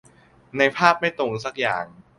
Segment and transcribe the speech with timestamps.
[0.57, 1.85] ในภาพไม่ตรงสักอย่าง